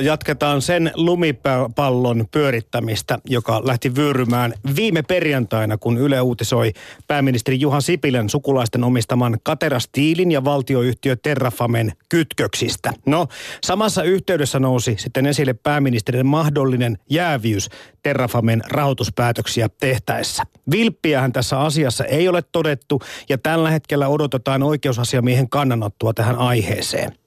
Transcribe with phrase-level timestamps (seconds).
[0.00, 6.72] Jatketaan sen lumipallon pyörittämistä, joka lähti vyörymään viime perjantaina, kun Yle uutisoi
[7.06, 12.92] pääministeri Juha Sipilän sukulaisten omistaman Katera-stiilin ja valtioyhtiö Terrafamen kytköksistä.
[13.06, 13.26] No,
[13.64, 17.68] samassa yhteydessä nousi sitten esille pääministerin mahdollinen jäävyys
[18.02, 20.42] Terrafamen rahoituspäätöksiä tehtäessä.
[20.70, 27.21] Vilppiähän tässä asiassa ei ole todettu ja tällä hetkellä odotetaan oikeusasiamiehen kannanottoa tähän aiheeseen.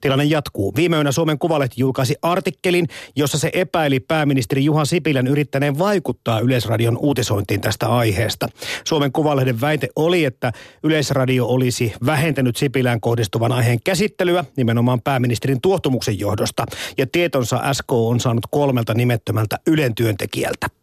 [0.00, 0.72] Tilanne jatkuu.
[0.76, 6.98] Viime yönä Suomen Kuvalehti julkaisi artikkelin, jossa se epäili pääministeri Juha Sipilän yrittäneen vaikuttaa Yleisradion
[6.98, 8.48] uutisointiin tästä aiheesta.
[8.84, 10.52] Suomen Kuvalehden väite oli, että
[10.82, 16.66] Yleisradio olisi vähentänyt Sipilään kohdistuvan aiheen käsittelyä nimenomaan pääministerin tuottumuksen johdosta.
[16.98, 20.79] Ja tietonsa SK on saanut kolmelta nimettömältä Ylen työntekijältä.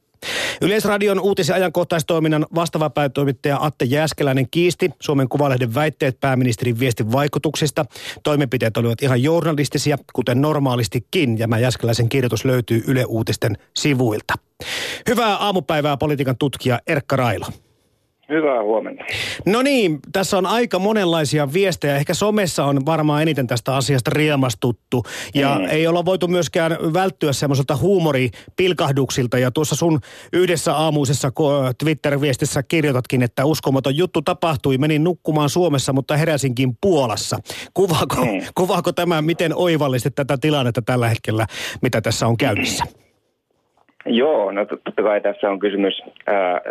[0.61, 7.85] Yleisradion uutis- ja ajankohtaistoiminnan vastaava päätoimittaja Atte Jääskeläinen kiisti Suomen Kuvalehden väitteet pääministerin viestin vaikutuksista.
[8.23, 14.33] Toimenpiteet olivat ihan journalistisia, kuten normaalistikin, ja mä Jääskeläisen kirjoitus löytyy Yle Uutisten sivuilta.
[15.09, 17.45] Hyvää aamupäivää politiikan tutkija Erkka Railo.
[18.29, 19.03] Hyvää huomenta.
[19.45, 21.95] No niin, tässä on aika monenlaisia viestejä.
[21.95, 25.03] Ehkä somessa on varmaan eniten tästä asiasta riemastuttu.
[25.33, 25.65] Ja mm.
[25.69, 29.37] ei olla voitu myöskään välttyä semmoiselta huumoripilkahduksilta.
[29.37, 29.99] Ja tuossa sun
[30.33, 31.31] yhdessä aamuisessa
[31.83, 34.77] Twitter-viestissä kirjoitatkin, että uskomaton juttu tapahtui.
[34.77, 37.37] Menin nukkumaan Suomessa, mutta heräsinkin Puolassa.
[37.73, 38.41] Kuvaako, mm.
[38.55, 41.45] kuvaako tämä, miten oivallisesti tätä tilannetta tällä hetkellä,
[41.81, 42.83] mitä tässä on käynnissä?
[44.05, 46.61] Joo, no totta kai tässä on kysymys ää,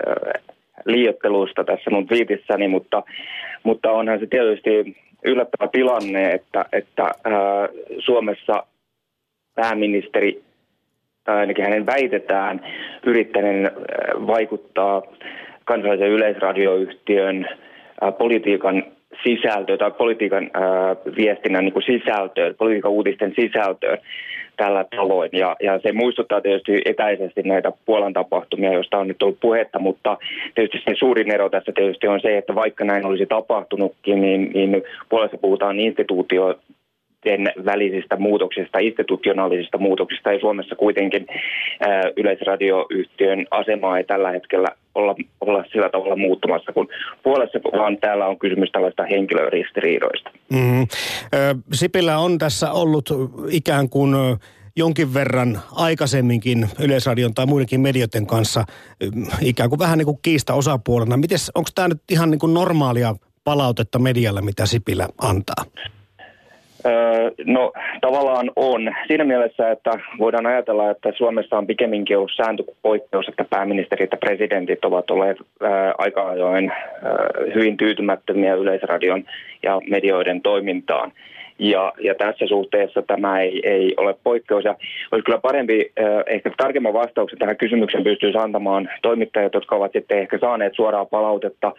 [0.87, 3.03] liiottelusta tässä mun viitissäni, mutta,
[3.63, 8.67] mutta onhan se tietysti yllättävä tilanne, että, että ää, Suomessa
[9.55, 10.43] pääministeri,
[11.25, 12.61] tai ainakin hänen väitetään,
[13.07, 13.71] yrittäneen
[14.27, 15.03] vaikuttaa
[15.65, 17.49] kansallisen yleisradioyhtiön
[18.01, 18.83] ää, politiikan
[19.25, 23.99] sisältöön tai politiikan ää, viestinnän niin kuin sisältöön, politiikan uutisten sisältöön
[24.57, 25.31] tällä tavoin.
[25.33, 30.19] Ja, ja se muistuttaa tietysti etäisesti näitä Puolan tapahtumia, joista on nyt ollut puhetta, mutta
[30.55, 34.83] tietysti se suurin ero tässä tietysti on se, että vaikka näin olisi tapahtunutkin, niin, niin
[35.09, 36.59] Puolassa puhutaan instituutio
[37.65, 41.27] välisistä muutoksista, institutionaalisista muutoksista, ja Suomessa kuitenkin
[42.17, 46.89] yleisradioyhtiön asemaa ei tällä hetkellä olla, olla sillä tavalla muuttumassa, kun
[47.23, 50.31] puolessa vaan täällä on kysymys tällaista henkilöristiriidoista.
[50.53, 50.87] Mm-hmm.
[51.73, 53.11] Sipilä on tässä ollut
[53.51, 54.15] ikään kuin
[54.77, 58.65] jonkin verran aikaisemminkin Yleisradion tai muidenkin medioiden kanssa
[59.43, 61.17] ikään kuin vähän niin kuin kiista osapuolena.
[61.17, 63.15] Mites, onko tämä nyt ihan niin kuin normaalia
[63.45, 65.65] palautetta medialle, mitä Sipilä antaa?
[67.45, 68.95] No tavallaan on.
[69.07, 74.19] Siinä mielessä, että voidaan ajatella, että Suomessa on pikemminkin ollut sääntö poikkeus, että pääministerit ja
[74.19, 75.37] presidentit ovat olleet
[75.99, 76.73] aika ajoin
[77.55, 79.25] hyvin tyytymättömiä yleisradion
[79.63, 81.13] ja medioiden toimintaan.
[81.59, 84.65] Ja, ja tässä suhteessa tämä ei, ei ole poikkeus.
[84.65, 84.77] Ja
[85.13, 90.19] olisi kyllä parempi, eh, ehkä tarkemman vastauksen tähän kysymykseen pystyisi antamaan toimittajat, jotka ovat sitten
[90.19, 91.73] ehkä saaneet suoraa palautetta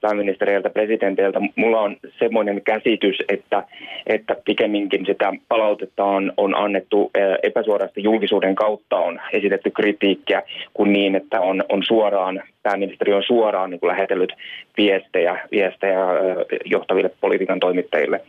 [0.00, 1.40] pääministeriltä, presidentiltä.
[1.56, 3.62] Mulla on semmoinen käsitys, että,
[4.06, 7.10] että pikemminkin sitä palautetta on, on annettu
[7.42, 10.42] epäsuorasti julkisuuden kautta, on esitetty kritiikkiä,
[10.74, 14.32] kuin niin, että on, on suoraan pääministeri on suoraan niin kuin lähetellyt
[14.76, 15.98] viestejä, viestejä
[16.64, 18.20] johtaville politiikan toimittajille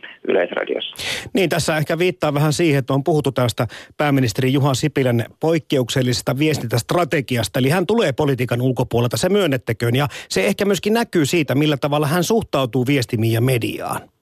[0.64, 0.96] Yleisradiossa.
[1.34, 3.66] Niin, tässä ehkä viittaa vähän siihen, että on puhuttu tästä
[3.96, 7.58] pääministeri Juha Sipilän poikkeuksellisesta viestintästrategiasta.
[7.58, 9.96] Eli hän tulee politiikan ulkopuolelta, se myönnettäköön.
[9.96, 14.13] Ja se ehkä myöskin näkyy siitä, millä tavalla hän suhtautuu viestimiin ja mediaan.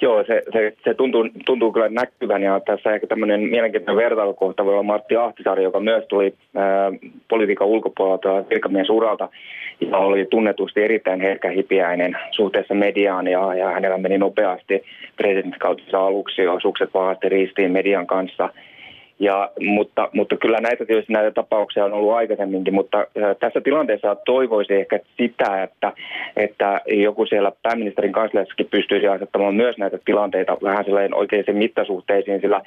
[0.00, 4.72] Joo, se, se, se tuntuu, tuntuu kyllä näkyvän ja tässä ehkä tämmöinen mielenkiintoinen vertailukohta voi
[4.72, 6.92] olla Martti Ahtisaari, joka myös tuli ää,
[7.28, 9.28] politiikan ulkopuolelta virkamiesuralta
[9.80, 14.82] ja oli tunnetusti erittäin herkähipiäinen suhteessa mediaan ja, ja hänellä meni nopeasti
[15.16, 18.48] presidenttikautissa aluksi jo sukset vahvasti ristiin median kanssa–
[19.18, 23.06] ja, mutta, mutta kyllä näitä tietysti näitä tapauksia on ollut aikaisemminkin, mutta
[23.40, 25.92] tässä tilanteessa toivoisi ehkä sitä, että,
[26.36, 32.60] että joku siellä pääministerin kansliassakin pystyisi asettamaan myös näitä tilanteita vähän sellainen oikeisiin mittasuhteisiin, sillä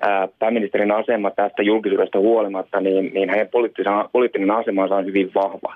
[0.00, 3.48] ää, pääministerin asema tästä julkisuudesta huolimatta, niin, niin hänen
[4.12, 5.74] poliittinen asemansa on hyvin vahva.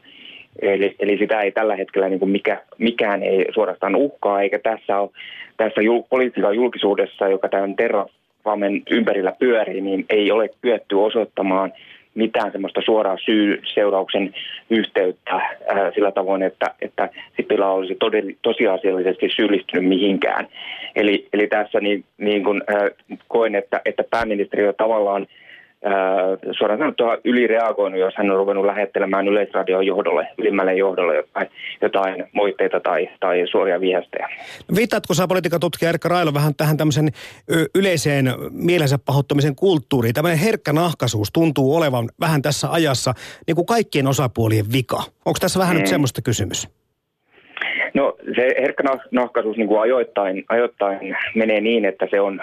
[0.63, 5.01] Eli, eli sitä ei tällä hetkellä niin kuin mikä, mikään ei suorastaan uhkaa, eikä tässä
[5.01, 5.11] ole
[5.57, 8.07] tässä jul, politiikan julkisuudessa, joka tämän terra,
[8.49, 11.73] Famen ympärillä pyörii, niin ei ole kyetty osoittamaan
[12.15, 14.35] mitään semmoista suoraa syy-seurauksen
[14.71, 15.51] yhteyttä äh,
[15.95, 20.49] sillä tavoin, että, että Sipilä olisi todell, tosiasiallisesti syyllistynyt mihinkään.
[20.97, 22.91] Eli, eli tässä niin, niin kun, äh,
[23.29, 25.27] koen, että, että pääministeri on tavallaan
[26.59, 31.49] suoraan sanottuna ylireagoinut, jos hän on ruvennut lähettelemään Yleisradion johdolle, ylimmälle johdolle jotain,
[31.83, 34.29] jotain moitteita tai, tai suoria viestejä.
[34.77, 37.09] Viittaatko sä politiikan tutkija Erkka Railo vähän tähän tämmöisen
[37.75, 40.15] yleiseen mielensä pahoittamisen kulttuuriin?
[40.15, 43.13] Tämmöinen herkkä nahkaisuus tuntuu olevan vähän tässä ajassa
[43.47, 45.03] niin kuin kaikkien osapuolien vika.
[45.27, 45.79] Onko tässä vähän mm.
[45.79, 46.69] nyt semmoista kysymys?
[47.95, 52.41] No se herkkä nahkaisuus niin kuin ajoittain, ajoittain menee niin, että se on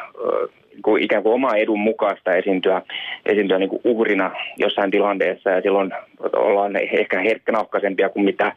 [0.84, 2.82] kuin ikään kuin oma edun mukaista esiintyä,
[3.26, 5.92] esiintyä niin kuin uhrina jossain tilanteessa ja silloin
[6.36, 8.52] ollaan ehkä herkkänahkaisempia kuin mitä,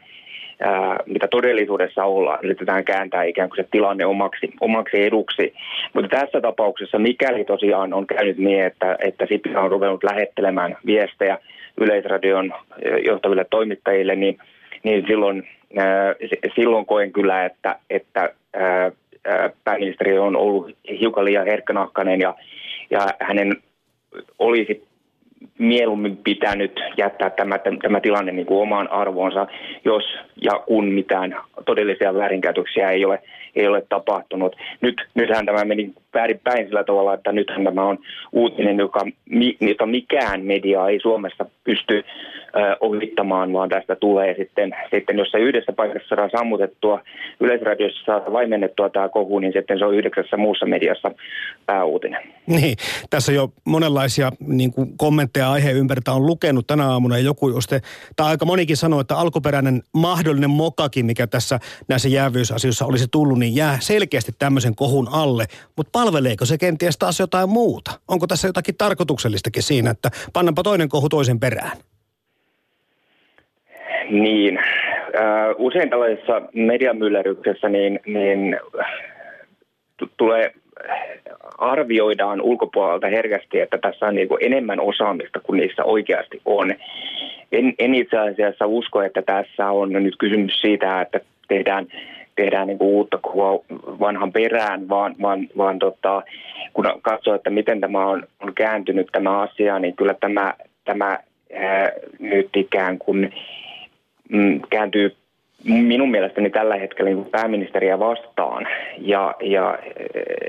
[0.59, 2.39] ää, mitä todellisuudessa ollaan.
[2.43, 5.53] Yritetään kääntää ikään kuin se tilanne omaksi, omaksi eduksi.
[5.93, 11.37] Mutta tässä tapauksessa, mikäli tosiaan on käynyt niin, että, että Sipilä on ruvennut lähettelemään viestejä
[11.81, 12.53] Yleisradion
[13.05, 14.37] johtaville toimittajille, niin,
[14.83, 16.15] niin silloin, ää,
[16.55, 18.91] silloin koen kyllä, että, että ää,
[19.63, 22.35] pääministeri on ollut hiukan liian herkkänahkainen ja,
[22.89, 23.55] ja hänen
[24.39, 24.89] olisi
[25.57, 29.47] mieluummin pitänyt jättää tämä, tämä tilanne niin kuin omaan arvoonsa,
[29.85, 30.03] jos
[30.41, 31.35] ja kun mitään
[31.65, 33.21] todellisia väärinkäytöksiä ei ole,
[33.55, 34.55] ei ole tapahtunut.
[34.81, 37.97] Nyt, nythän tämä meni väärinpäin sillä tavalla, että nythän tämä on
[38.31, 39.05] uutinen, joka,
[39.61, 42.03] jota mikään media ei Suomessa pysty
[42.79, 47.01] ohittamaan, vaan tästä tulee sitten, sitten jos se yhdessä paikassa saadaan sammutettua,
[47.39, 51.11] Yleisradiossa saa vaimennettua tämä kohu, niin sitten se on yhdeksässä muussa mediassa
[51.65, 52.21] pääuutinen.
[52.47, 52.75] Niin,
[53.09, 57.69] tässä jo monenlaisia niin kuin kommentteja aiheen ympäriltä on lukenut tänä aamuna ja joku just,
[58.15, 63.55] tai aika monikin sanoi, että alkuperäinen mahdollinen mokakin, mikä tässä näissä jäävyysasioissa olisi tullut, niin
[63.55, 65.45] jää selkeästi tämmöisen kohun alle,
[65.77, 67.91] mutta palveleeko se kenties taas jotain muuta?
[68.07, 71.77] Onko tässä jotakin tarkoituksellistakin siinä, että pannanpa toinen kohu toisen perään?
[74.09, 74.59] Niin,
[75.57, 78.59] usein tällaisessa mediamyllerryksessä niin, niin
[79.97, 80.53] t- tulee
[81.57, 86.71] arvioidaan ulkopuolelta herkästi, että tässä on niin enemmän osaamista kuin niissä oikeasti on.
[87.51, 91.87] En, en itse asiassa usko, että tässä on nyt kysymys siitä, että tehdään,
[92.39, 93.59] tehdään niin kuin uutta kuvaa
[93.99, 96.23] vanhan perään, vaan, vaan, vaan tota,
[96.73, 100.53] kun katsoo, että miten tämä on, on kääntynyt tämä asia, niin kyllä tämä,
[100.85, 101.19] tämä
[101.53, 103.33] ää, nyt ikään kuin
[104.29, 105.15] mm, kääntyy
[105.63, 108.67] minun mielestäni tällä hetkellä niin pääministeriä vastaan.
[108.97, 109.79] Ja, ja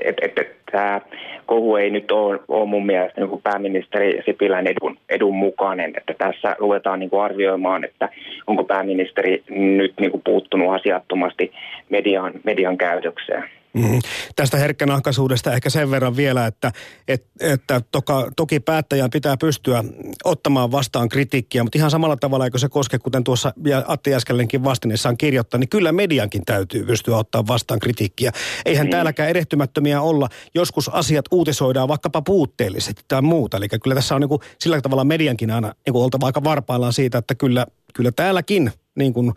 [0.05, 1.01] että et, et, tämä
[1.45, 5.93] kohu ei nyt ole, ole mun mielestä niin pääministeri Sipilän edun, edun mukainen.
[5.97, 8.09] Että tässä ruvetaan niin kuin arvioimaan, että
[8.47, 11.51] onko pääministeri nyt niin kuin puuttunut asiattomasti
[11.89, 13.43] median, median käytökseen.
[13.73, 13.99] Mm.
[14.35, 16.71] Tästä herkkänahkaisuudesta ehkä sen verran vielä, että,
[17.07, 19.83] et, että toka, toki päättäjän pitää pystyä
[20.23, 23.53] ottamaan vastaan kritiikkiä, mutta ihan samalla tavalla, eikö se koske, kuten tuossa
[23.87, 28.31] Atti Äskellenkin vastineessaan kirjoittaa, niin kyllä mediankin täytyy pystyä ottaa vastaan kritiikkiä.
[28.65, 28.91] Eihän mm.
[28.91, 30.29] täälläkään erehtymättömiä olla.
[30.53, 33.57] Joskus asiat uutisoidaan vaikkapa puutteellisesti tai muuta.
[33.57, 36.93] Eli kyllä tässä on niin kuin, sillä tavalla mediankin aina niin kuin oltava aika varpaillaan
[36.93, 39.33] siitä, että kyllä, kyllä täälläkin niin kuin,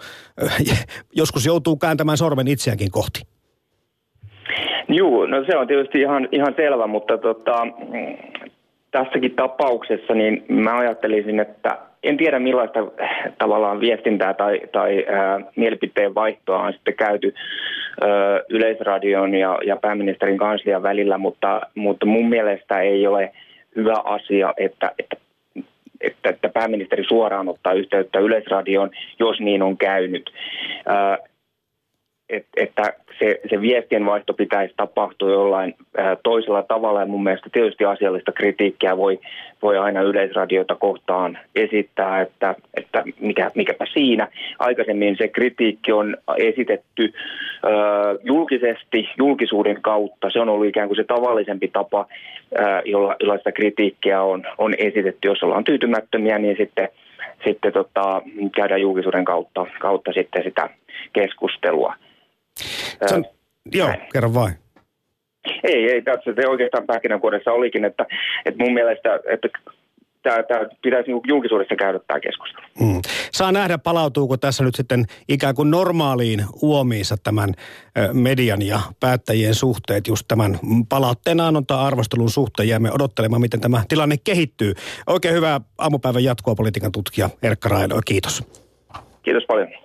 [1.13, 3.35] joskus joutuu kääntämään sormen itseäänkin kohti.
[4.89, 7.67] Joo, no se on tietysti ihan, ihan selvä, mutta tota,
[8.91, 12.81] tässäkin tapauksessa niin mä ajattelisin, että en tiedä millaista
[13.39, 17.35] tavallaan viestintää tai, tai ää, mielipiteen vaihtoa on sitten käyty
[18.01, 18.09] ää,
[18.49, 23.33] Yleisradion ja, ja pääministerin kanslian välillä, mutta, mutta mun mielestä ei ole
[23.77, 25.17] hyvä asia, että, että
[26.01, 30.31] että, että pääministeri suoraan ottaa yhteyttä Yleisradioon, jos niin on käynyt.
[30.87, 31.19] Ää,
[32.29, 37.85] et, että se, se viestienvaihto pitäisi tapahtua jollain ää, toisella tavalla ja mun mielestä tietysti
[37.85, 39.19] asiallista kritiikkiä voi,
[39.63, 44.29] voi aina yleisradiota kohtaan esittää, että, että mikä, mikäpä siinä.
[44.59, 47.13] Aikaisemmin se kritiikki on esitetty
[47.63, 47.73] ää,
[48.23, 50.31] julkisesti, julkisuuden kautta.
[50.31, 52.07] Se on ollut ikään kuin se tavallisempi tapa,
[52.59, 55.29] ää, jolla, jolla sitä kritiikkiä on, on esitetty.
[55.29, 56.89] Jos ollaan tyytymättömiä, niin sitten,
[57.45, 58.23] sitten tota,
[58.55, 60.71] käydään julkisuuden kautta, kautta sitten sitä
[61.13, 61.95] keskustelua.
[63.07, 63.25] Sen,
[63.73, 64.55] joo, kerro vain.
[65.65, 68.07] Ei, ei, tässä se oikeastaan pähkinänkuoressa olikin, että,
[68.47, 69.49] että mun mielestä, että
[70.23, 72.67] tämä, tämä pitäisi niin julkisuudessa käydä tämä keskustelu.
[72.81, 73.01] Mm.
[73.33, 77.55] Saa nähdä, palautuuko tässä nyt sitten ikään kuin normaaliin uomiinsa tämän
[78.13, 80.59] median ja päättäjien suhteet just tämän
[80.89, 82.69] palautteen annontaa arvostelun suhteen.
[82.69, 84.73] Jäämme odottelemaan, miten tämä tilanne kehittyy.
[85.07, 88.01] Oikein hyvää aamupäivän jatkoa politiikan tutkija Erkka Railo.
[88.07, 88.43] Kiitos.
[89.23, 89.84] Kiitos paljon.